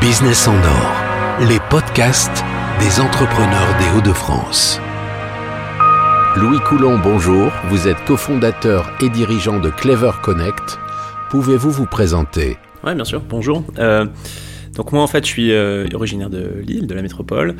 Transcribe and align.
Business 0.00 0.46
en 0.46 0.54
or, 0.54 1.46
les 1.48 1.58
podcasts 1.68 2.44
des 2.78 3.00
entrepreneurs 3.00 3.76
des 3.76 3.98
Hauts-de-France. 3.98 4.80
Louis 6.36 6.60
Coulon, 6.60 7.00
bonjour. 7.02 7.50
Vous 7.68 7.88
êtes 7.88 7.96
cofondateur 8.04 8.88
et 9.00 9.08
dirigeant 9.08 9.58
de 9.58 9.70
Clever 9.70 10.12
Connect. 10.22 10.78
Pouvez-vous 11.30 11.72
vous 11.72 11.86
présenter? 11.86 12.56
Oui, 12.84 12.94
bien 12.94 13.04
sûr. 13.04 13.20
Bonjour. 13.28 13.64
Euh, 13.80 14.06
donc 14.76 14.92
moi, 14.92 15.02
en 15.02 15.08
fait, 15.08 15.24
je 15.24 15.30
suis 15.30 15.50
euh, 15.50 15.88
originaire 15.92 16.30
de 16.30 16.62
Lille, 16.64 16.86
de 16.86 16.94
la 16.94 17.02
métropole. 17.02 17.56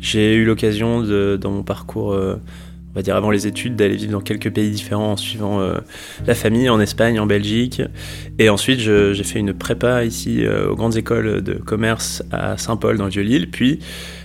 J'ai 0.00 0.34
eu 0.34 0.46
l'occasion, 0.46 1.02
dans 1.02 1.50
mon 1.50 1.62
parcours 1.62 2.14
euh, 2.14 2.40
on 2.92 2.98
va 2.98 3.02
dire 3.02 3.16
avant 3.16 3.30
les 3.30 3.46
études, 3.46 3.74
d'aller 3.74 3.96
vivre 3.96 4.12
dans 4.12 4.20
quelques 4.20 4.50
pays 4.52 4.70
différents 4.70 5.12
en 5.12 5.16
suivant 5.16 5.60
euh, 5.60 5.78
la 6.26 6.34
famille, 6.34 6.68
en 6.68 6.78
Espagne, 6.78 7.18
en 7.18 7.26
Belgique. 7.26 7.80
Et 8.38 8.50
ensuite, 8.50 8.80
j'ai 8.80 9.24
fait 9.24 9.38
une 9.38 9.54
prépa 9.54 10.04
ici 10.04 10.44
euh, 10.44 10.70
aux 10.70 10.76
grandes 10.76 10.96
écoles 10.96 11.42
de 11.42 11.54
commerce 11.54 12.22
à 12.30 12.58
Saint-Paul 12.58 12.98
dans 12.98 13.04
le 13.04 13.10
Vieux-Lille. 13.10 13.50
Puis, 13.50 13.78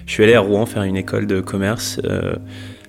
je 0.06 0.12
suis 0.12 0.24
allé 0.24 0.34
à 0.34 0.42
Rouen 0.42 0.66
faire 0.66 0.84
une 0.84 0.98
école 0.98 1.28
de 1.28 1.40
commerce 1.40 2.02
euh, 2.04 2.36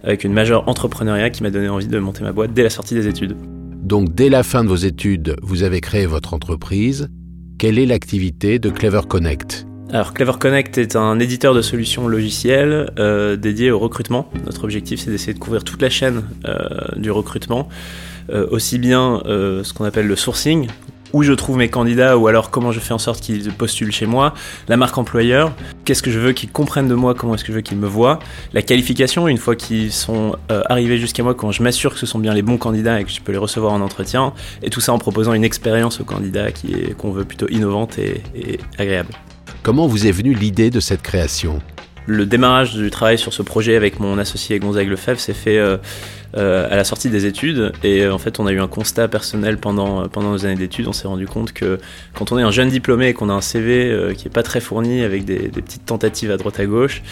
avec 0.03 0.25
une 0.25 0.33
majeure 0.33 0.69
entrepreneuriat 0.69 1.31
qui 1.31 1.45
m'a 1.45 1.51
donné 1.51 1.69
envie 1.69 1.87
de 1.87 1.99
monter 2.01 2.25
ma 2.25 2.33
boîte 2.33 2.53
dès 2.53 2.65
la 2.65 2.71
sortie 2.71 2.95
des 2.95 3.07
études. 3.07 3.37
Donc, 3.85 4.13
dès 4.15 4.31
la 4.31 4.43
fin 4.43 4.65
de 4.65 4.69
vos 4.69 4.77
études, 4.77 5.37
vous 5.43 5.63
avez 5.63 5.81
créé 5.81 6.07
votre 6.07 6.35
entreprise. 6.35 7.09
Quelle 7.57 7.79
est 7.79 7.87
l'activité 7.87 8.59
de 8.59 8.71
Clever 8.71 9.03
Connect? 9.09 9.68
Alors 9.91 10.13
Clever 10.13 10.35
Connect 10.39 10.77
est 10.77 10.97
un 10.97 11.19
éditeur 11.19 11.55
de 11.55 11.63
solutions 11.63 12.09
logicielles 12.09 12.91
euh, 12.99 13.37
dédié 13.37 13.71
au 13.71 13.79
recrutement. 13.79 14.29
Notre 14.45 14.65
objectif 14.65 15.01
c'est 15.01 15.11
d'essayer 15.11 15.33
de 15.33 15.39
couvrir 15.39 15.65
toute 15.65 15.81
la 15.81 15.89
chaîne 15.89 16.25
euh, 16.45 16.59
du 16.97 17.11
recrutement, 17.11 17.71
euh, 18.31 18.47
aussi 18.51 18.79
bien 18.79 19.23
ce 19.25 19.73
qu'on 19.73 19.85
appelle 19.85 20.07
le 20.07 20.17
sourcing, 20.17 20.67
où 21.15 21.23
je 21.23 21.33
trouve 21.33 21.57
mes 21.57 21.71
candidats 21.71 22.19
ou 22.19 22.27
alors 22.27 22.51
comment 22.51 22.71
je 22.71 22.81
fais 22.81 22.93
en 22.93 22.99
sorte 22.99 23.23
qu'ils 23.23 23.51
postulent 23.51 23.91
chez 23.93 24.05
moi, 24.05 24.35
la 24.69 24.77
marque 24.77 24.99
employeur, 24.99 25.55
qu'est-ce 25.87 26.03
que 26.03 26.11
je 26.11 26.19
veux 26.19 26.33
qu'ils 26.33 26.51
comprennent 26.51 26.89
de 26.89 26.95
moi, 26.95 27.15
comment 27.15 27.35
est-ce 27.35 27.45
que 27.45 27.53
je 27.53 27.57
veux 27.57 27.63
qu'ils 27.63 27.79
me 27.79 27.87
voient, 27.87 28.19
la 28.53 28.61
qualification 28.61 29.27
une 29.27 29.39
fois 29.39 29.57
qu'ils 29.57 29.91
sont 29.91 30.37
arrivés 30.51 30.99
jusqu'à 30.99 31.23
moi, 31.23 31.35
quand 31.35 31.51
je 31.51 31.63
m'assure 31.63 31.95
que 31.95 31.99
ce 31.99 32.05
sont 32.05 32.19
bien 32.19 32.35
les 32.35 32.43
bons 32.43 32.59
candidats 32.59 33.01
et 33.01 33.05
que 33.05 33.11
je 33.11 33.23
peux 33.23 33.33
les 33.33 33.39
recevoir 33.39 33.73
en 33.73 33.81
entretien, 33.81 34.35
et 34.63 34.69
tout 34.69 34.83
ça 34.83 34.93
en 34.93 34.99
proposant 34.99 35.33
une 35.33 35.45
expérience 35.45 35.99
aux 35.99 36.05
candidats 36.05 36.49
qu'on 36.99 37.11
veut 37.11 37.25
plutôt 37.25 37.49
innovante 37.49 37.99
et 37.99 38.21
agréable. 38.77 39.15
Comment 39.63 39.87
vous 39.87 40.07
est 40.07 40.13
venue 40.13 40.35
l'idée 40.35 40.71
de 40.71 40.81
cette 40.81 41.03
création? 41.03 41.61
Le 42.07 42.25
démarrage 42.25 42.75
du 42.75 42.91
travail 42.91 43.19
sur 43.19 43.35
ce 43.35 43.43
projet 43.43 43.77
avec 43.77 44.01
mon 44.01 44.17
associé 44.17 44.59
Gonzague 44.59 44.89
Lefebvre 44.89 45.21
s'est 45.21 45.35
fait 45.35 45.59
euh, 45.59 45.77
euh, 46.37 46.67
à 46.71 46.77
la 46.77 46.85
sortie 46.85 47.11
des 47.11 47.27
études 47.27 47.73
et 47.85 48.03
euh, 48.03 48.15
en 48.15 48.19
fait 48.19 48.41
on 48.41 48.47
a 48.47 48.53
eu 48.53 48.61
un 48.61 48.69
constat 48.69 49.09
personnel 49.09 49.59
pendant, 49.59 50.09
pendant 50.09 50.31
nos 50.31 50.47
années 50.47 50.55
d'études. 50.55 50.89
On 50.89 50.95
s'est 50.95 51.09
rendu 51.09 51.27
compte 51.27 51.53
que 51.53 51.79
quand 52.15 52.33
on 52.33 52.39
est 52.39 52.43
un 52.43 52.51
jeune 52.51 52.71
diplômé 52.71 53.09
et 53.09 53.15
qu'on 53.15 53.29
a 53.29 53.35
un 53.35 53.43
CV 53.43 54.15
qui 54.17 54.29
est 54.29 54.33
pas 54.33 54.43
très 54.43 54.61
fourni 54.61 55.03
avec 55.03 55.27
des, 55.27 55.49
petites 55.49 55.85
tentatives 55.85 56.31
à 56.31 56.39
droite 56.39 56.59
à 56.61 56.65
gauche, 56.65 57.03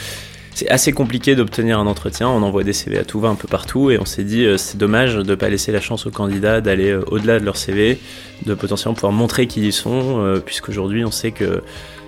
c'est 0.55 0.71
assez 0.71 0.93
compliqué 0.93 1.35
d'obtenir 1.35 1.79
un 1.79 1.87
entretien. 1.87 2.31
On 2.31 2.43
envoie 2.43 2.65
des 2.65 2.73
CV 2.73 2.97
à 2.97 3.05
tout 3.05 3.21
va 3.21 3.29
un 3.29 3.35
peu 3.35 3.49
partout 3.49 3.91
et 3.91 3.99
on 4.01 4.07
s'est 4.07 4.25
dit 4.25 4.47
c'est 4.57 4.79
dommage 4.79 5.15
de 5.15 5.23
ne 5.23 5.35
pas 5.35 5.51
laisser 5.51 5.73
la 5.73 5.83
chance 5.83 6.07
aux 6.07 6.11
candidats 6.11 6.63
d'aller 6.63 6.95
au-delà 7.09 7.39
de 7.39 7.45
leur 7.45 7.59
CV, 7.59 7.99
de 8.47 8.55
potentiellement 8.55 8.95
pouvoir 8.95 9.13
montrer 9.13 9.47
qui 9.47 9.61
ils 9.61 9.75
sont, 9.75 10.41
puisqu'aujourd'hui 10.47 11.05
on 11.05 11.11
sait 11.11 11.33
que 11.33 11.63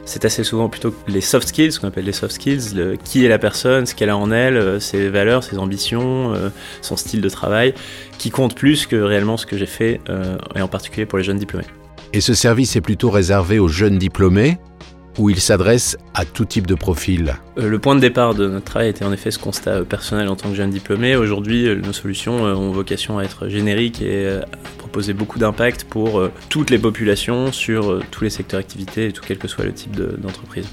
c'est 0.09 0.25
assez 0.25 0.43
souvent 0.43 0.71
plutôt 0.71 0.95
les 1.07 1.21
soft 1.21 1.49
skills, 1.49 1.73
ce 1.73 1.81
qu'on 1.81 1.89
appelle 1.89 2.07
les 2.07 2.13
soft 2.13 2.33
skills, 2.33 2.97
qui 3.05 3.27
est 3.27 3.29
la 3.29 3.39
personne, 3.39 3.85
ce 3.85 3.95
qu'elle 3.95 4.09
a 4.09 4.17
en 4.17 4.31
elle, 4.31 4.57
euh, 4.57 4.81
ses 4.81 5.11
valeurs, 5.11 5.45
ses 5.45 5.59
ambitions, 5.59 6.35
euh, 6.35 6.49
son 6.81 6.97
style 6.97 7.21
de 7.21 7.29
travail, 7.29 7.75
qui 8.17 8.31
compte 8.31 8.55
plus 8.55 8.87
que 8.87 8.97
réellement 8.97 9.37
ce 9.37 9.45
que 9.45 9.59
j'ai 9.59 9.67
fait, 9.67 10.01
euh, 10.09 10.39
et 10.57 10.63
en 10.63 10.69
particulier 10.69 11.05
pour 11.05 11.19
les 11.19 11.25
jeunes 11.25 11.39
diplômés. 11.39 11.67
Et 12.15 12.23
ce 12.23 12.33
service 12.33 12.75
est 12.75 12.81
plutôt 12.81 13.11
réservé 13.11 13.59
aux 13.59 13.69
jeunes 13.69 13.99
diplômés 13.99 14.57
où 15.19 15.31
il 15.31 15.41
s'adresse 15.41 15.97
à 16.15 16.25
tout 16.25 16.45
type 16.45 16.67
de 16.67 16.75
profil 16.75 17.35
euh, 17.59 17.69
Le 17.69 17.79
point 17.79 17.95
de 17.95 18.01
départ 18.01 18.35
de 18.35 18.49
notre 18.49 18.65
travail 18.65 18.89
était 18.89 19.05
en 19.05 19.13
effet 19.13 19.31
ce 19.31 19.39
constat 19.39 19.71
euh, 19.71 19.85
personnel 19.85 20.29
en 20.29 20.37
tant 20.37 20.49
que 20.49 20.55
jeune 20.55 20.71
diplômé. 20.71 21.17
Aujourd'hui, 21.17 21.67
euh, 21.67 21.81
nos 21.81 21.93
solutions 21.93 22.43
ont 22.43 22.71
vocation 22.71 23.19
à 23.19 23.25
être 23.25 23.49
génériques 23.49 24.01
et 24.01 24.29
à 24.29 24.47
proposer 24.79 25.13
beaucoup 25.13 25.39
d'impact 25.39 25.85
pour 25.85 26.23
toutes 26.49 26.71
les 26.71 26.79
populations 26.79 27.53
sur 27.53 28.01
tous 28.11 28.25
les 28.25 28.31
secteurs 28.31 28.61
d'activité 28.61 29.07
et 29.07 29.13
tout 29.13 29.23
quel 29.27 29.39
que 29.39 29.49
soit 29.49 29.65
le 29.65 29.73
type 29.73 29.97
d'entreprise. 29.97 30.67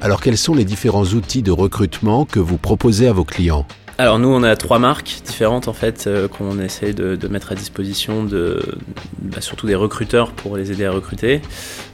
Alors 0.00 0.20
quels 0.20 0.36
sont 0.36 0.54
les 0.54 0.64
différents 0.64 1.04
outils 1.04 1.42
de 1.42 1.52
recrutement 1.52 2.24
que 2.24 2.40
vous 2.40 2.58
proposez 2.58 3.06
à 3.08 3.12
vos 3.12 3.24
clients? 3.24 3.66
Alors 3.98 4.18
nous, 4.18 4.28
on 4.28 4.42
a 4.42 4.56
trois 4.56 4.78
marques 4.78 5.20
différentes 5.24 5.68
en 5.68 5.74
fait 5.74 6.06
euh, 6.06 6.26
qu'on 6.26 6.58
essaie 6.58 6.94
de, 6.94 7.28
mettre 7.28 7.52
à 7.52 7.54
disposition 7.54 8.24
de 8.24 8.60
bah, 9.20 9.40
surtout 9.40 9.66
des 9.66 9.74
recruteurs 9.74 10.32
pour 10.32 10.56
les 10.56 10.72
aider 10.72 10.86
à 10.86 10.90
recruter. 10.90 11.42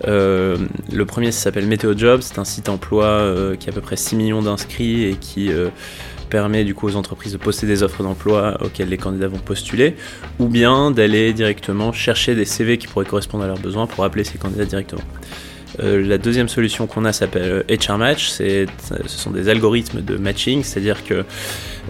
Euh, 0.07 0.57
le 0.93 1.07
premier, 1.07 1.33
s'appelle 1.33 1.67
Météo 1.67 1.97
Jobs, 1.97 2.21
c'est 2.23 2.39
un 2.39 2.45
site 2.45 2.69
emploi 2.69 3.05
euh, 3.05 3.57
qui 3.57 3.69
a 3.69 3.73
à 3.73 3.75
peu 3.75 3.81
près 3.81 3.97
6 3.97 4.17
millions 4.17 4.43
d'inscrits 4.43 5.05
et 5.05 5.15
qui 5.15 5.51
permet 6.31 6.65
du 6.65 6.75
coup 6.75 6.87
aux 6.87 6.97
entreprises 6.97 7.33
de 7.33 7.39
poster 7.39 7.67
des 7.67 7.83
offres 7.83 8.03
d'emploi 8.03 8.59
auxquelles 8.63 8.89
les 8.89 8.99
candidats 8.99 9.29
vont 9.29 9.39
postuler, 9.39 9.97
ou 10.39 10.47
bien 10.47 10.91
d'aller 10.91 11.33
directement 11.33 11.93
chercher 11.93 12.35
des 12.35 12.45
CV 12.45 12.79
qui 12.79 12.87
pourraient 12.87 13.07
correspondre 13.07 13.45
à 13.45 13.47
leurs 13.47 13.59
besoins 13.59 13.87
pour 13.87 14.05
appeler 14.05 14.25
ces 14.25 14.39
candidats 14.39 14.67
directement. 14.67 15.03
la 15.79 16.19
deuxième 16.19 16.49
solution 16.49 16.87
qu'on 16.87 17.05
a 17.05 17.13
s'appelle 17.13 17.65
HR 17.69 17.99
Match, 17.99 18.29
ce 18.31 18.67
sont 19.07 19.31
des 19.31 19.49
algorithmes 19.49 20.03
de 20.03 20.17
matching, 20.17 20.63
c'est-à-dire 20.63 21.05
que 21.05 21.25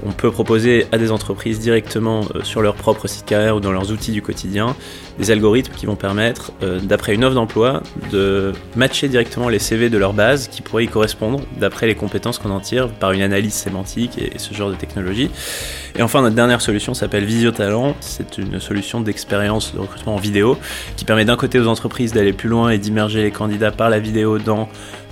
on 0.06 0.12
peut 0.12 0.30
proposer 0.30 0.86
à 0.92 0.98
des 0.98 1.10
entreprises 1.10 1.58
directement 1.58 2.20
euh, 2.34 2.42
sur 2.42 2.62
leur 2.62 2.74
propre 2.74 3.08
site 3.08 3.26
carrière 3.26 3.56
ou 3.56 3.60
dans 3.60 3.72
leurs 3.72 3.90
outils 3.92 4.12
du 4.12 4.22
quotidien 4.22 4.76
des 5.18 5.30
algorithmes 5.30 5.72
qui 5.74 5.86
vont 5.86 5.96
permettre, 5.96 6.52
euh, 6.62 6.78
d'après 6.80 7.14
une 7.14 7.24
offre 7.24 7.34
d'emploi, 7.34 7.82
de 8.12 8.52
matcher 8.76 9.08
directement 9.08 9.48
les 9.48 9.58
CV 9.58 9.90
de 9.90 9.98
leur 9.98 10.12
base 10.12 10.48
qui 10.48 10.62
pourraient 10.62 10.84
y 10.84 10.88
correspondre 10.88 11.40
d'après 11.58 11.86
les 11.86 11.94
compétences 11.94 12.38
qu'on 12.38 12.50
en 12.50 12.60
tire 12.60 12.88
par 12.88 13.12
une 13.12 13.22
analyse 13.22 13.54
sémantique 13.54 14.18
et, 14.18 14.38
ce 14.38 14.54
genre 14.54 14.70
de 14.70 14.76
technologie. 14.76 15.30
Et 15.96 16.02
enfin, 16.02 16.22
notre 16.22 16.36
dernière 16.36 16.60
solution 16.60 16.94
s'appelle 16.94 17.24
Visio 17.24 17.50
Talent. 17.50 17.96
C'est 18.00 18.38
une 18.38 18.60
solution 18.60 19.00
d'expérience 19.00 19.74
de 19.74 19.80
recrutement 19.80 20.14
en 20.14 20.18
vidéo 20.18 20.56
qui 20.96 21.04
permet 21.04 21.24
d'un 21.24 21.36
côté 21.36 21.58
aux 21.58 21.66
entreprises 21.66 22.12
d'aller 22.12 22.32
plus 22.32 22.48
loin 22.48 22.70
et 22.70 22.78
d'immerger 22.78 23.22
les 23.22 23.32
candidats 23.32 23.72
par 23.72 23.90
la 23.90 23.98
vidéo 23.98 24.38
dans 24.38 24.68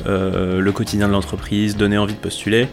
euh, 0.06 0.60
le 0.60 0.72
quotidien 0.72 1.08
de 1.08 1.12
l'entreprise, 1.12 1.76
donner 1.76 1.98
envie 1.98 2.14
de 2.14 2.18
postuler, 2.18 2.68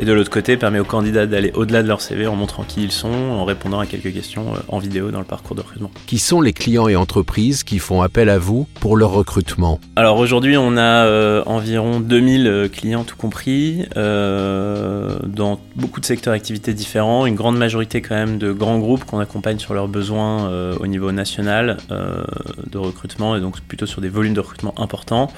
et 0.00 0.04
de 0.04 0.12
l'autre 0.12 0.30
côté 0.30 0.56
permet 0.56 0.78
aux 0.78 0.84
candidats 0.84 1.26
d'aller 1.26 1.50
au-delà 1.58 1.82
de 1.82 1.88
leur 1.88 2.00
CV 2.00 2.28
en 2.28 2.36
montrant 2.36 2.62
qui 2.62 2.84
ils 2.84 2.92
sont, 2.92 3.08
en 3.08 3.44
répondant 3.44 3.80
à 3.80 3.86
quelques 3.86 4.12
questions 4.12 4.54
euh, 4.54 4.58
en 4.68 4.78
vidéo 4.78 5.10
dans 5.10 5.18
le 5.18 5.24
parcours 5.24 5.56
de 5.56 5.60
recrutement. 5.60 5.90
Qui 6.06 6.18
sont 6.18 6.40
les 6.40 6.52
clients 6.52 6.86
et 6.86 6.94
entreprises 6.94 7.64
qui 7.64 7.80
font 7.80 8.00
appel 8.00 8.28
à 8.28 8.38
vous 8.38 8.68
pour 8.80 8.96
leur 8.96 9.10
recrutement? 9.10 9.80
Alors 9.96 10.18
aujourd'hui 10.18 10.56
on 10.56 10.76
a 10.76 11.04
euh, 11.06 11.42
environ 11.46 11.98
2000 11.98 12.70
clients 12.72 13.02
tout 13.02 13.16
compris, 13.16 13.86
dans 13.96 15.60
beaucoup 15.74 16.00
de 16.00 16.06
secteurs 16.06 16.32
d'activité 16.32 16.72
différents, 16.74 17.26
une 17.26 17.34
grande 17.34 17.58
majorité 17.58 18.00
quand 18.00 18.14
même 18.14 18.38
de 18.38 18.52
grands 18.52 18.78
groupes 18.78 19.04
qu'on 19.04 19.18
accompagne 19.18 19.58
sur 19.58 19.74
leurs 19.74 19.88
besoins 19.88 20.48
au 20.78 20.86
niveau 20.86 21.10
national 21.10 21.78
de 21.90 22.78
recrutement, 22.78 23.36
et 23.36 23.40
donc 23.40 23.60
plutôt 23.60 23.86
sur 23.86 24.00
des 24.00 24.08
volumes 24.08 24.34
de 24.34 24.40
recrutement 24.40 24.74
importants. 24.80 25.30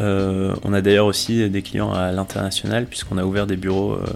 Euh, 0.00 0.54
on 0.64 0.72
a 0.72 0.80
d'ailleurs 0.80 1.06
aussi 1.06 1.48
des 1.48 1.62
clients 1.62 1.92
à 1.92 2.12
l'international 2.12 2.86
puisqu'on 2.86 3.18
a 3.18 3.24
ouvert 3.24 3.46
des 3.46 3.56
bureaux 3.56 3.92
euh, 3.92 4.06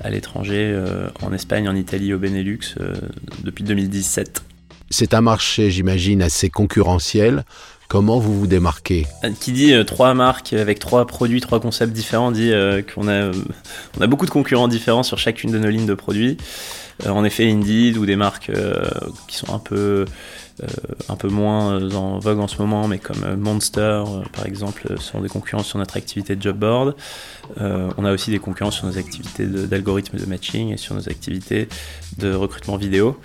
à 0.00 0.10
l'étranger, 0.10 0.72
euh, 0.74 1.08
en 1.22 1.32
Espagne, 1.32 1.68
en 1.68 1.74
Italie, 1.74 2.12
au 2.14 2.18
Benelux, 2.18 2.74
depuis 3.44 3.64
2017. 3.64 4.42
C'est 4.90 5.14
un 5.14 5.20
marché, 5.20 5.70
j'imagine, 5.70 6.22
assez 6.22 6.50
concurrentiel. 6.50 7.44
Comment 7.88 8.18
vous 8.18 8.38
vous 8.38 8.46
démarquez? 8.46 9.06
Qui 9.40 9.52
dit 9.52 9.74
trois 9.84 10.14
marques 10.14 10.52
avec 10.52 10.78
trois 10.78 11.06
produits, 11.06 11.40
trois 11.40 11.60
concepts 11.60 11.92
différents, 11.92 12.30
dit 12.30 12.52
qu'on 12.94 13.08
a, 13.08 13.30
on 13.98 14.00
a 14.00 14.06
beaucoup 14.06 14.26
de 14.26 14.30
concurrents 14.30 14.68
différents 14.68 15.02
sur 15.02 15.18
chacune 15.18 15.50
de 15.50 15.58
nos 15.58 15.68
lignes 15.68 15.86
de 15.86 15.94
produits. 15.94 16.36
en 17.04 17.24
effet, 17.24 17.50
Indeed 17.50 17.96
ou 17.96 18.06
des 18.06 18.14
marques 18.14 18.52
qui 19.26 19.36
sont 19.36 19.52
un 19.52 19.58
peu 19.58 20.04
un 21.08 21.16
peu 21.16 21.28
moins 21.28 21.80
euh, 21.80 21.90
en 21.92 22.18
vogue 22.18 22.38
en 22.38 22.48
ce 22.48 22.58
moment, 22.58 22.86
mais 22.88 22.98
comme 22.98 23.22
euh, 23.24 23.36
Monster, 23.36 24.04
par 24.32 24.46
exemple, 24.46 25.00
sont 25.00 25.20
des 25.20 25.28
concurrents 25.28 25.62
sur 25.62 25.78
notre 25.78 25.96
activité 25.96 26.36
de 26.36 26.42
job 26.42 26.56
board. 26.56 26.94
on 27.58 28.04
a 28.04 28.12
aussi 28.12 28.30
des 28.30 28.38
concurrents 28.38 28.70
sur 28.70 28.86
nos 28.86 28.98
activités 28.98 29.46
d'algorithme 29.46 30.18
de, 30.18 30.26
matching 30.26 30.72
et 30.72 30.76
sur 30.76 30.94
nos 30.94 31.08
activités 31.08 31.68
de 32.18 32.32
recrutement 32.32 32.76
vidéo. 32.76 33.18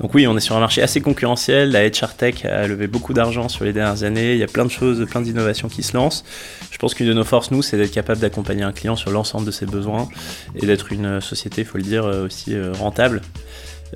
Donc 0.00 0.14
oui, 0.14 0.26
on 0.26 0.36
est 0.36 0.40
sur 0.40 0.56
un 0.56 0.60
marché 0.60 0.82
assez 0.82 1.00
concurrentiel. 1.00 1.70
La 1.70 1.88
HR 1.88 2.14
Tech 2.16 2.44
a 2.44 2.66
levé 2.66 2.86
beaucoup 2.86 3.14
d'argent 3.14 3.48
sur 3.48 3.64
les 3.64 3.72
dernières 3.72 4.04
années. 4.04 4.32
Il 4.32 4.38
y 4.38 4.44
a 4.44 4.48
plein 4.48 4.64
de 4.64 4.70
choses, 4.70 5.04
plein 5.08 5.20
d'innovations 5.20 5.68
qui 5.68 5.82
se 5.82 5.96
lancent. 5.96 6.24
Je 6.70 6.78
pense 6.78 6.94
qu'une 6.94 7.08
de 7.08 7.14
nos 7.14 7.24
forces, 7.24 7.50
nous, 7.50 7.62
c'est 7.62 7.76
d'être 7.76 7.92
capable 7.92 8.20
d'accompagner 8.20 8.62
un 8.62 8.72
client 8.72 8.96
sur 8.96 9.10
l'ensemble 9.10 9.46
de 9.46 9.50
ses 9.50 9.66
besoins 9.66 10.08
et 10.54 10.66
d'être 10.66 10.92
une 10.92 11.20
société, 11.20 11.62
il 11.62 11.66
faut 11.66 11.78
le 11.78 11.84
dire, 11.84 12.04
aussi 12.04 12.54
rentable. 12.72 13.22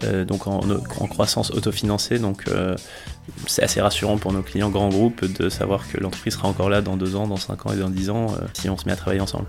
Euh, 0.04 0.25
donc 0.25 0.46
en, 0.46 0.60
croissance 1.08 1.50
autofinancée. 1.50 2.19
Donc 2.19 2.44
euh, 2.48 2.76
c'est 3.46 3.62
assez 3.62 3.81
rassurant 3.81 4.19
pour 4.19 4.32
nos 4.32 4.43
clients 4.43 4.70
grands 4.70 4.88
groupes 4.88 5.25
de 5.25 5.48
savoir 5.48 5.88
que 5.90 5.98
l'entreprise 5.98 6.34
sera 6.34 6.48
encore 6.48 6.69
là 6.69 6.82
dans 6.82 6.96
deux 6.96 7.16
ans, 7.16 7.26
dans 7.26 7.37
cinq 7.37 7.66
ans 7.66 7.72
et 7.72 7.76
dans 7.76 7.90
dix 7.90 8.10
ans 8.10 8.26
euh, 8.26 8.46
si 8.54 8.69
on 8.69 8.76
se 8.76 8.87
met 8.87 8.93
à 8.93 8.96
travailler 8.96 9.20
ensemble. 9.20 9.46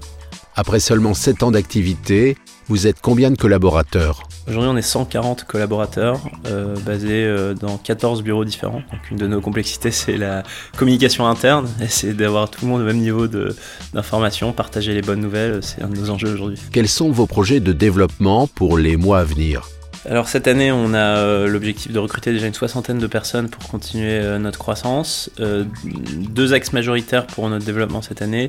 Après 0.59 0.79
seulement 0.79 1.13
7 1.13 1.44
ans 1.44 1.51
d'activité, 1.51 2.35
vous 2.67 2.88
êtes 2.88 2.99
combien 2.99 3.29
de 3.29 3.38
collaborateurs? 3.38 4.23
Aujourd'hui, 4.47 4.71
on 4.71 4.75
est 4.75 4.81
140 4.81 5.44
collaborateurs 5.44 6.19
euh, 6.47 6.75
basés 6.83 7.25
euh, 7.25 7.53
dans 7.53 7.77
14 7.77 8.23
bureaux 8.23 8.44
différents. 8.44 8.81
Donc, 8.91 9.11
une 9.11 9.17
de 9.17 9.27
nos 9.27 9.39
complexités, 9.39 9.91
c'est 9.91 10.17
la 10.17 10.41
communication 10.75 11.27
interne, 11.27 11.69
c'est 11.88 12.15
d'avoir 12.15 12.49
tout 12.49 12.65
le 12.65 12.71
monde 12.71 12.81
au 12.81 12.85
même 12.85 12.97
niveau 12.97 13.27
d'information, 13.27 14.51
partager 14.51 14.95
les 14.95 15.03
bonnes 15.03 15.21
nouvelles, 15.21 15.59
c'est 15.61 15.83
un 15.83 15.89
de 15.89 15.95
nos 15.95 16.09
enjeux 16.09 16.33
aujourd'hui. 16.33 16.59
Quels 16.71 16.88
sont 16.88 17.11
vos 17.11 17.27
projets 17.27 17.59
de 17.59 17.71
développement 17.71 18.47
pour 18.47 18.79
les 18.79 18.97
mois 18.97 19.19
à 19.19 19.23
venir? 19.25 19.76
Alors 20.07 20.30
cette 20.30 20.48
année, 20.48 20.71
on 20.71 20.94
a 20.94 21.18
euh, 21.18 21.48
l'objectif 21.48 21.92
de 21.92 22.00
recruter 22.00 22.31
déjà 22.31 22.48
une 22.48 22.54
soixantaine 22.54 22.98
de 22.98 23.07
personnes 23.07 23.50
pour 23.50 23.68
continuer 23.68 24.13
euh, 24.13 24.39
notre 24.39 24.57
croissance. 24.57 25.30
Euh, 25.42 25.65
deux 25.83 26.54
axes 26.54 26.71
majoritaires 26.71 27.27
pour 27.27 27.50
notre 27.50 27.65
développement 27.65 28.01
cette 28.01 28.21
année. 28.21 28.48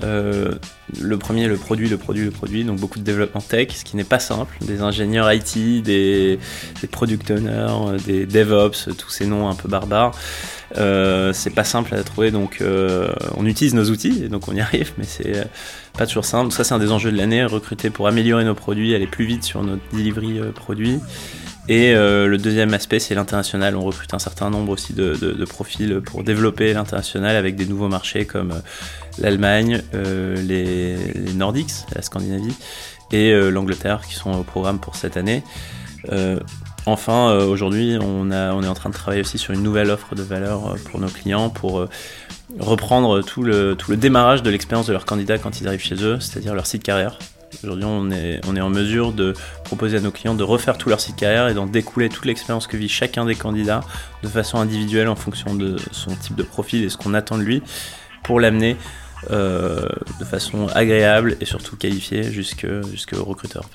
le 0.00 1.18
premier, 1.18 1.48
le 1.48 1.56
produit, 1.56 1.88
le 1.88 1.98
produit, 1.98 2.24
le 2.24 2.30
produit, 2.30 2.64
donc 2.64 2.78
beaucoup 2.78 2.98
de 2.98 3.04
développement 3.04 3.42
tech, 3.42 3.68
ce 3.74 3.84
qui 3.84 3.96
n'est 3.96 4.04
pas 4.04 4.18
simple. 4.18 4.56
Des 4.62 4.80
ingénieurs 4.80 5.30
IT, 5.30 5.82
des, 5.82 6.38
product 6.90 7.30
owners, 7.30 7.98
des 8.06 8.24
DevOps, 8.24 8.88
tous 8.96 9.10
ces 9.10 9.26
noms 9.26 9.48
un 9.48 9.54
peu 9.54 9.68
barbares. 9.68 10.12
C'est 10.74 11.54
pas 11.54 11.64
simple 11.64 11.94
à 11.94 12.02
trouver, 12.04 12.30
donc 12.30 12.62
on 13.36 13.46
utilise 13.46 13.74
nos 13.74 13.90
outils, 13.90 14.24
et 14.24 14.28
donc 14.28 14.48
on 14.48 14.54
y 14.54 14.60
arrive, 14.62 14.92
mais 14.98 15.04
c'est 15.04 15.46
pas 15.96 16.06
toujours 16.06 16.24
simple. 16.24 16.52
Ça, 16.52 16.64
c'est 16.64 16.74
un 16.74 16.78
des 16.78 16.92
enjeux 16.92 17.10
de 17.10 17.16
l'année, 17.16 17.44
recruter 17.44 17.90
pour 17.90 18.08
améliorer 18.08 18.44
nos 18.44 18.54
produits, 18.54 18.94
aller 18.94 19.06
plus 19.06 19.24
vite 19.24 19.44
sur 19.44 19.62
notre 19.62 19.82
delivery 19.92 20.40
produit. 20.54 20.98
Et 21.68 21.94
le 21.94 22.36
deuxième 22.36 22.72
aspect, 22.74 23.00
c'est 23.00 23.14
l'international. 23.14 23.74
On 23.74 23.82
recrute 23.82 24.14
un 24.14 24.20
certain 24.20 24.50
nombre 24.50 24.70
aussi 24.72 24.92
de, 24.92 25.44
profils 25.46 26.00
pour 26.00 26.22
développer 26.22 26.72
l'international 26.72 27.34
avec 27.34 27.56
des 27.56 27.66
nouveaux 27.66 27.88
marchés 27.88 28.24
comme 28.24 28.54
l'Allemagne, 29.18 29.82
les, 29.92 30.96
Nordics, 31.34 31.72
la 31.94 32.02
Scandinavie 32.02 32.54
et 33.10 33.32
l'Angleterre 33.50 34.02
qui 34.06 34.14
sont 34.14 34.30
au 34.32 34.44
programme 34.44 34.78
pour 34.78 34.94
cette 34.94 35.16
année. 35.16 35.42
Enfin, 36.88 37.30
euh, 37.30 37.46
aujourd'hui, 37.46 37.98
on, 38.00 38.30
on 38.30 38.62
est 38.62 38.68
en 38.68 38.74
train 38.74 38.90
de 38.90 38.94
travailler 38.94 39.20
aussi 39.20 39.38
sur 39.38 39.52
une 39.52 39.62
nouvelle 39.62 39.90
offre 39.90 40.14
de 40.14 40.22
valeur 40.22 40.68
euh, 40.68 40.76
pour 40.88 41.00
nos 41.00 41.08
clients 41.08 41.50
pour 41.50 41.80
euh, 41.80 41.88
reprendre 42.58 43.22
tout 43.22 43.42
le, 43.42 43.76
démarrage 43.90 44.42
de 44.42 44.50
l'expérience 44.50 44.86
de 44.86 44.92
leurs 44.92 45.04
candidats 45.04 45.38
quand 45.38 45.60
ils 45.60 45.68
arrivent 45.68 45.80
chez 45.80 46.02
eux, 46.02 46.18
c'est-à-dire 46.20 46.54
leur 46.54 46.66
site 46.66 46.82
carrière. 46.82 47.18
Aujourd'hui, 47.62 47.84
on 47.86 48.10
est, 48.10 48.60
en 48.60 48.68
mesure 48.68 49.12
de 49.12 49.32
proposer 49.64 49.96
à 49.96 50.00
nos 50.00 50.10
clients 50.10 50.34
de 50.34 50.42
refaire 50.42 50.76
tout 50.76 50.88
leur 50.88 51.00
site 51.00 51.16
carrière 51.16 51.48
et 51.48 51.54
d'en 51.54 51.66
découler 51.66 52.08
toute 52.08 52.24
l'expérience 52.24 52.66
que 52.66 52.76
vit 52.76 52.88
chacun 52.88 53.24
des 53.24 53.34
candidats 53.34 53.80
de 54.22 54.28
façon 54.28 54.58
individuelle 54.58 55.08
en 55.08 55.16
fonction 55.16 55.54
de 55.54 55.76
son 55.92 56.14
type 56.14 56.34
de 56.34 56.42
profil 56.42 56.84
et 56.84 56.88
ce 56.88 56.96
qu'on 56.96 57.14
attend 57.14 57.38
de 57.38 57.42
lui 57.42 57.62
pour 58.24 58.40
l'amener 58.40 58.76
de 59.30 60.24
façon 60.28 60.68
agréable 60.74 61.36
et 61.40 61.44
surtout 61.46 61.76
qualifiée 61.76 62.30
jusqu'au 62.30 63.24
recruteur. 63.24 63.68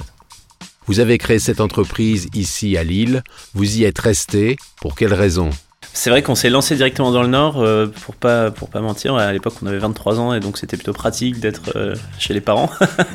Vous 0.88 1.00
avez 1.00 1.18
créé 1.18 1.40
cette 1.40 1.62
entreprise 1.62 2.28
ici 2.34 2.76
à 2.76 2.84
Lille. 2.84 3.24
Vous 3.54 3.78
y 3.78 3.84
êtes 3.84 4.00
resté. 4.00 4.58
Pour 4.82 4.96
quelles 4.96 5.14
raisons 5.14 5.52
c'est 5.94 6.10
vrai 6.10 6.22
qu'on 6.22 6.36
s'est 6.36 6.50
lancé 6.50 6.76
directement 6.76 7.12
dans 7.12 7.22
le 7.22 7.28
Nord, 7.28 7.60
euh, 7.60 7.88
pour 7.88 8.16
pas 8.16 8.50
pour 8.50 8.70
pas 8.70 8.80
mentir. 8.80 9.16
À 9.16 9.34
l'époque, 9.34 9.56
on 9.62 9.68
avait 9.68 9.78
23 9.78 10.20
ans 10.22 10.34
et 10.34 10.40
donc 10.40 10.58
c'était 10.58 10.78
plutôt 10.78 10.94
pratique 10.94 11.40
d'être 11.40 11.76
euh, 11.76 11.96
chez 12.18 12.34
les 12.34 12.40
parents 12.40 12.70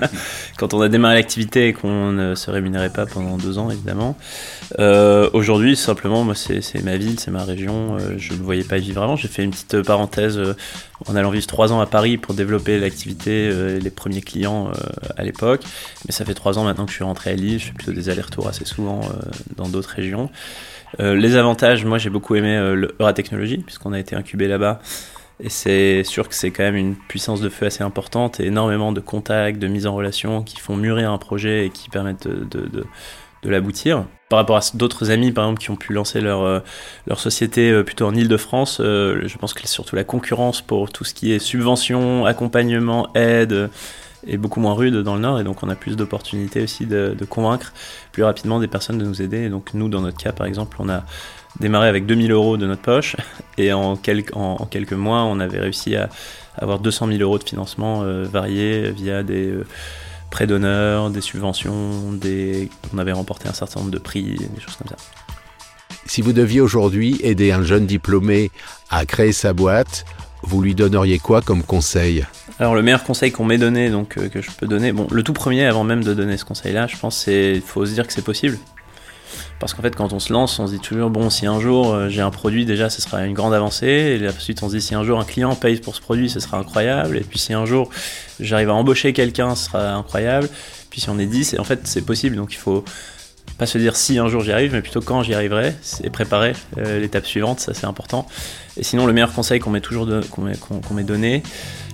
quand 0.59 0.75
on 0.75 0.83
a 0.83 0.89
démarré 0.89 1.15
l'activité 1.15 1.69
et 1.69 1.73
qu'on 1.73 2.13
ne 2.13 2.35
se 2.35 2.51
rémunérait 2.51 2.91
pas 2.91 3.07
pendant 3.07 3.39
deux 3.39 3.59
ans, 3.59 3.71
évidemment. 3.71 4.17
Euh, 4.79 5.31
aujourd'hui, 5.33 5.75
simplement, 5.75 6.23
moi, 6.23 6.35
c'est 6.35 6.83
ma 6.83 6.97
ville, 6.97 7.19
c'est 7.19 7.31
ma 7.31 7.45
région. 7.45 7.97
je 8.19 8.35
ne 8.35 8.43
voyais 8.43 8.65
pas 8.65 8.77
vivre 8.77 9.03
avant. 9.03 9.17
J'ai 9.17 9.29
fait 9.29 9.43
une 9.43 9.53
petite 9.53 9.81
parenthèse 9.83 10.39
en 11.07 11.17
allant 11.17 11.31
vivre 11.31 11.47
trois 11.47 11.73
ans 11.73 11.81
à 11.81 11.87
Paris 11.87 12.19
pour 12.19 12.35
développer 12.35 12.79
l'activité, 12.79 13.47
et 13.47 13.81
les 13.81 13.91
premiers 13.91 14.23
clients 14.23 14.71
à 15.17 15.25
l'époque. 15.25 15.63
Mais 16.07 16.13
ça 16.13 16.25
fait 16.25 16.35
trois 16.35 16.59
ans 16.59 16.65
maintenant 16.65 16.85
que 16.85 16.91
je 16.91 16.97
suis 16.97 17.05
rentré 17.05 17.31
à 17.31 17.35
Lille. 17.35 17.59
Je 17.59 17.67
fais 17.67 17.73
plutôt 17.73 17.93
des 17.93 18.11
allers-retours 18.11 18.49
assez 18.49 18.65
souvent 18.65 19.01
dans 19.57 19.69
d'autres 19.69 19.95
régions. 19.95 20.31
Euh, 21.01 21.15
les 21.15 21.37
avantages, 21.37 21.85
moi 21.85 21.99
j'ai 21.99 22.11
beaucoup 22.11 22.35
aimé 22.35 22.57
euh, 22.57 22.75
le 22.75 22.97
Eura 23.01 23.13
puisqu'on 23.13 23.93
a 23.93 23.99
été 23.99 24.17
incubé 24.17 24.49
là-bas. 24.49 24.81
Et 25.39 25.51
c'est 25.51 26.03
sûr 26.03 26.29
que 26.29 26.35
c'est 26.35 26.51
quand 26.51 26.63
même 26.63 26.77
une 26.77 26.97
puissance 26.97 27.43
de 27.43 27.51
feu 27.51 27.67
assez 27.67 27.85
importante 27.85 28.41
énormément 28.41 28.93
de 28.93 29.01
contacts, 29.01 29.59
de 29.59 29.67
mise 29.67 29.87
en 29.87 29.95
relation 29.95 30.43
qui 30.43 30.59
font 30.59 30.77
mûrir 30.77 31.11
un 31.11 31.19
projet 31.19 31.67
et 31.67 31.71
qui 31.71 31.91
permettent 31.91 32.27
de, 32.27 32.87
l'aboutir. 33.45 34.07
Par 34.29 34.39
rapport 34.41 34.57
à 34.57 34.61
d'autres 34.75 35.13
amis, 35.13 35.31
par 35.31 35.45
exemple, 35.45 35.61
qui 35.61 35.71
ont 35.71 35.77
pu 35.77 35.93
lancer 35.93 36.21
leur, 36.21 36.43
euh, 36.43 36.61
leur 37.07 37.21
société 37.21 37.85
plutôt 37.85 38.07
en 38.07 38.15
Ile-de-France, 38.15 38.81
je 38.81 39.37
pense 39.37 39.55
que 39.55 39.69
surtout 39.69 39.95
la 39.95 40.03
concurrence 40.03 40.63
pour 40.63 40.91
tout 40.91 41.05
ce 41.05 41.15
qui 41.15 41.33
est 41.33 41.39
subvention, 41.39 42.25
accompagnement, 42.25 43.09
aide 43.15 43.71
est 44.27 44.37
beaucoup 44.37 44.61
moins 44.61 44.75
rude 44.75 44.97
dans 44.97 45.15
le 45.15 45.21
Nord 45.21 45.41
et 45.41 45.45
donc 45.45 45.63
on 45.63 45.69
a 45.69 45.75
plus 45.75 45.97
d'opportunités 45.97 46.63
aussi 46.63 46.87
de, 46.87 47.17
convaincre 47.29 47.73
plus 48.13 48.23
rapidement 48.23 48.61
des 48.61 48.69
personnes 48.69 48.99
de 48.99 49.05
nous 49.05 49.23
aider. 49.23 49.45
Et 49.45 49.49
donc 49.49 49.75
nous, 49.75 49.89
dans 49.89 50.01
notre 50.01 50.19
cas, 50.19 50.33
par 50.33 50.47
exemple, 50.47 50.77
on 50.81 50.89
a 50.89 51.05
démarré 51.61 51.89
avec 51.89 52.07
2000 52.07 52.33
euros 52.33 52.57
de 52.57 52.67
notre 52.67 52.83
poche 52.83 53.17
et 53.59 53.73
en 53.73 53.97
quelques, 53.97 54.35
en, 54.37 54.67
quelques 54.67 54.93
mois, 54.93 55.23
on 55.23 55.41
avait 55.41 55.61
réussi 55.61 55.97
à 55.97 56.09
avoir 56.57 56.79
200 56.79 57.09
000 57.09 57.21
euros 57.21 57.39
de 57.39 57.45
financement 57.45 58.03
euh, 58.03 58.25
variés 58.25 58.91
via 58.91 59.23
des 59.23 59.49
euh, 59.49 59.67
prêts 60.31 60.47
d'honneur, 60.47 61.11
des 61.11 61.21
subventions, 61.21 62.13
des... 62.13 62.71
on 62.95 62.99
avait 62.99 63.13
remporté 63.13 63.49
un 63.49 63.53
certain 63.53 63.81
nombre 63.81 63.93
de 63.93 63.99
prix, 63.99 64.23
des 64.23 64.61
choses 64.61 64.77
comme 64.77 64.89
ça. 64.89 64.97
Si 66.07 66.23
vous 66.23 66.33
deviez 66.33 66.61
aujourd'hui 66.61 67.19
aider 67.23 67.53
un 67.53 67.63
jeune 67.63 67.85
diplômé 67.85 68.51
à 68.91 69.05
créer 69.07 69.33
sa 69.33 69.53
boîte, 69.53 70.05
vous 70.43 70.63
lui 70.63 70.75
donneriez 70.75 71.19
quoi 71.19 71.41
comme 71.41 71.63
conseil? 71.63 72.25
Alors 72.59 72.75
le 72.75 72.83
meilleur 72.83 73.05
conseil 73.05 73.33
qu'on 73.33 73.45
m'ait 73.45 73.59
donné, 73.59 73.91
donc 73.91 74.17
euh, 74.17 74.29
que 74.29 74.41
je 74.41 74.51
peux 74.51 74.67
donner, 74.67 74.93
bon, 74.93 75.07
le 75.11 75.23
tout 75.23 75.33
premier 75.33 75.67
avant 75.67 75.85
même 75.85 76.03
de 76.03 76.15
donner 76.15 76.37
ce 76.37 76.45
conseil-là, 76.45 76.87
je 76.87 76.97
pense, 76.97 77.17
c'est 77.17 77.61
faut 77.65 77.85
se 77.85 77.93
dire 77.93 78.07
que 78.07 78.13
c'est 78.13 78.25
possible. 78.25 78.59
Parce 79.59 79.73
qu'en 79.73 79.83
fait, 79.83 79.97
quand 79.97 80.13
on 80.13 80.19
se 80.19 80.33
lance, 80.33 80.59
on 80.59 80.67
se 80.67 80.73
dit 80.73 80.81
toujours 80.81 81.11
bon, 81.11 81.31
si 81.31 81.47
un 81.47 81.61
jour 81.61 81.95
euh, 81.95 82.09
j'ai 82.09 82.21
un 82.21 82.31
produit, 82.31 82.67
déjà, 82.67 82.91
ce 82.91 83.01
sera 83.01 83.25
une 83.25 83.33
grande 83.33 83.55
avancée. 83.55 84.19
Et 84.21 84.29
ensuite, 84.29 84.63
on 84.63 84.69
se 84.69 84.77
dit 84.77 84.83
si 84.83 84.95
un 84.95 85.03
jour 85.03 85.19
un 85.19 85.25
client 85.25 85.55
paye 85.55 85.81
pour 85.81 85.97
ce 85.97 86.01
produit, 86.01 86.29
ce 86.29 86.41
sera 86.41 86.59
incroyable. 86.59 87.17
Et 87.17 87.23
puis 87.23 87.39
si 87.39 87.53
un 87.55 87.65
jour 87.65 87.89
j'arrive 88.39 88.69
à 88.71 88.75
embaucher 88.75 89.13
quelqu'un, 89.13 89.55
ce 89.55 89.67
sera 89.67 89.95
incroyable. 89.95 90.49
Puis 90.91 91.01
si 91.01 91.11
on 91.11 91.19
est 91.19 91.27
10, 91.27 91.57
en 91.59 91.65
fait, 91.65 91.81
c'est 91.85 92.05
possible. 92.05 92.37
Donc 92.37 92.53
il 92.53 92.59
faut 92.59 92.85
pas 93.59 93.67
se 93.67 93.79
dire 93.79 93.97
si 93.97 94.19
un 94.19 94.29
jour 94.29 94.43
j'y 94.43 94.53
arrive, 94.53 94.73
mais 94.73 94.83
plutôt 94.83 95.01
quand 95.01 95.23
j'y 95.23 95.35
arriverai, 95.35 95.75
c'est 95.81 96.11
préparer 96.11 96.53
euh, 96.79 97.01
l'étape 97.01 97.27
suivante, 97.27 97.61
ça 97.61 97.75
c'est 97.75 97.87
important. 97.87 98.27
Et 98.77 98.83
sinon, 98.83 99.07
le 99.07 99.13
meilleur 99.13 99.33
conseil 99.33 99.61
qu'on 99.61 99.71
m'ait 99.71 99.81
toujours 99.81 100.07
qu'on 100.31 100.95
m'ait 100.95 101.05
donné, 101.05 101.43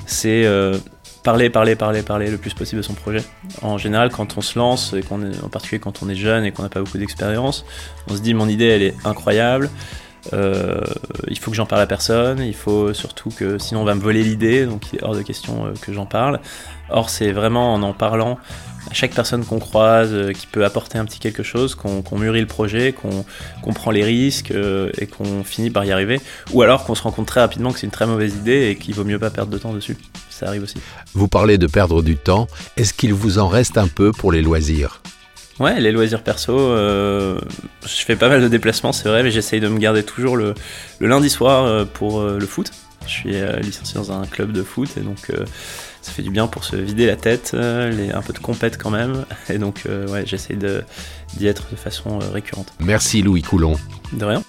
c'est 0.06 0.44
euh, 0.44 0.76
parler, 1.22 1.50
parler, 1.50 1.76
parler, 1.76 2.02
parler 2.02 2.30
le 2.30 2.38
plus 2.38 2.54
possible 2.54 2.80
de 2.80 2.86
son 2.86 2.94
projet. 2.94 3.22
En 3.62 3.78
général, 3.78 4.10
quand 4.10 4.36
on 4.36 4.40
se 4.40 4.58
lance, 4.58 4.92
et 4.92 5.02
qu'on 5.02 5.22
est, 5.22 5.42
en 5.42 5.48
particulier 5.48 5.78
quand 5.78 6.02
on 6.02 6.08
est 6.08 6.16
jeune 6.16 6.44
et 6.44 6.50
qu'on 6.50 6.62
n'a 6.62 6.68
pas 6.68 6.80
beaucoup 6.80 6.98
d'expérience, 6.98 7.64
on 8.08 8.16
se 8.16 8.20
dit 8.20 8.34
mon 8.34 8.48
idée 8.48 8.66
elle 8.66 8.82
est 8.82 8.94
incroyable. 9.04 9.70
Euh, 10.32 10.80
il 11.28 11.38
faut 11.38 11.50
que 11.50 11.56
j'en 11.56 11.66
parle 11.66 11.82
à 11.82 11.86
personne, 11.86 12.40
il 12.40 12.54
faut 12.54 12.94
surtout 12.94 13.30
que 13.30 13.58
sinon 13.58 13.82
on 13.82 13.84
va 13.84 13.96
me 13.96 14.00
voler 14.00 14.22
l'idée, 14.22 14.66
donc 14.66 14.92
il 14.92 14.98
est 14.98 15.02
hors 15.02 15.16
de 15.16 15.22
question 15.22 15.72
que 15.80 15.92
j'en 15.92 16.06
parle. 16.06 16.40
Or, 16.90 17.08
c'est 17.08 17.32
vraiment 17.32 17.74
en 17.74 17.82
en 17.82 17.92
parlant 17.92 18.38
à 18.90 18.94
chaque 18.94 19.14
personne 19.14 19.44
qu'on 19.44 19.58
croise, 19.58 20.10
euh, 20.12 20.32
qui 20.32 20.46
peut 20.46 20.64
apporter 20.64 20.98
un 20.98 21.04
petit 21.04 21.18
quelque 21.18 21.42
chose, 21.42 21.74
qu'on 21.74 22.18
mûrit 22.18 22.40
le 22.40 22.46
projet, 22.46 22.92
qu'on 22.92 23.72
prend 23.72 23.90
les 23.90 24.04
risques 24.04 24.50
euh, 24.50 24.90
et 24.98 25.06
qu'on 25.06 25.44
finit 25.44 25.70
par 25.70 25.84
y 25.84 25.92
arriver. 25.92 26.20
Ou 26.52 26.62
alors 26.62 26.84
qu'on 26.84 26.94
se 26.94 27.02
rend 27.02 27.12
compte 27.12 27.26
très 27.26 27.40
rapidement 27.40 27.72
que 27.72 27.78
c'est 27.78 27.86
une 27.86 27.92
très 27.92 28.06
mauvaise 28.06 28.34
idée 28.34 28.68
et 28.68 28.76
qu'il 28.76 28.94
vaut 28.94 29.04
mieux 29.04 29.18
pas 29.18 29.30
perdre 29.30 29.52
de 29.52 29.58
temps 29.58 29.72
dessus. 29.72 29.96
Ça 30.30 30.46
arrive 30.46 30.62
aussi. 30.62 30.78
Vous 31.14 31.28
parlez 31.28 31.58
de 31.58 31.66
perdre 31.66 32.02
du 32.02 32.16
temps. 32.16 32.48
Est-ce 32.76 32.92
qu'il 32.92 33.14
vous 33.14 33.38
en 33.38 33.48
reste 33.48 33.78
un 33.78 33.88
peu 33.88 34.12
pour 34.12 34.32
les 34.32 34.42
loisirs? 34.42 35.02
Ouais, 35.60 35.78
les 35.80 35.92
loisirs 35.92 36.22
perso, 36.22 36.58
euh, 36.58 37.38
je 37.82 38.04
fais 38.04 38.16
pas 38.16 38.28
mal 38.28 38.40
de 38.40 38.48
déplacements, 38.48 38.92
c'est 38.92 39.08
vrai, 39.08 39.22
mais 39.22 39.30
j'essaye 39.30 39.60
de 39.60 39.68
me 39.68 39.78
garder 39.78 40.02
toujours 40.02 40.36
le, 40.36 40.54
lundi 41.00 41.30
soir 41.30 41.86
pour 41.88 42.22
le 42.22 42.46
foot. 42.46 42.72
Je 43.06 43.12
suis 43.12 43.34
licencié 43.60 43.94
dans 43.94 44.12
un 44.12 44.26
club 44.26 44.52
de 44.52 44.62
foot 44.62 44.90
et 44.96 45.00
donc 45.00 45.30
ça 46.02 46.10
fait 46.10 46.22
du 46.22 46.30
bien 46.30 46.48
pour 46.48 46.64
se 46.64 46.76
vider 46.76 47.06
la 47.06 47.16
tête, 47.16 47.52
euh, 47.54 47.90
les, 47.90 48.10
un 48.10 48.22
peu 48.22 48.32
de 48.32 48.38
compète 48.38 48.76
quand 48.76 48.90
même. 48.90 49.24
Et 49.48 49.58
donc, 49.58 49.84
euh, 49.86 50.08
ouais, 50.08 50.24
j'essaie 50.26 50.56
d'y 50.56 51.46
être 51.46 51.70
de 51.70 51.76
façon 51.76 52.20
euh, 52.20 52.30
récurrente. 52.30 52.72
Merci 52.80 53.22
Louis 53.22 53.42
Coulon. 53.42 53.76
De 54.12 54.24
rien. 54.24 54.42